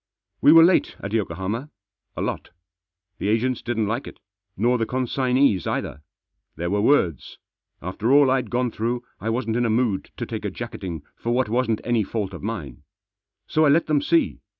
We 0.41 0.51
were 0.51 0.63
late 0.63 0.95
at 1.01 1.13
Yokohama. 1.13 1.69
A 2.17 2.23
lot. 2.23 2.49
The 3.19 3.27
agents 3.27 3.61
didn't 3.61 3.85
like 3.85 4.07
it, 4.07 4.19
nor 4.57 4.79
the 4.79 4.87
consignees 4.87 5.67
either. 5.67 6.01
There 6.55 6.71
were 6.71 6.81
words. 6.81 7.37
After 7.83 8.11
all 8.11 8.31
I'd 8.31 8.49
gone 8.49 8.71
through 8.71 9.03
I 9.19 9.29
wasn't 9.29 9.57
in 9.57 9.63
a 9.63 9.69
mood 9.69 10.09
to 10.17 10.25
take 10.25 10.43
a 10.43 10.49
jacketing 10.49 11.03
for 11.17 11.31
what 11.35 11.49
wasn't 11.49 11.81
any 11.83 12.03
fault 12.03 12.33
of 12.33 12.41
mine. 12.41 12.81
So 13.45 13.63
I 13.63 13.69
let 13.69 13.85
them 13.85 14.01
see. 14.01 14.39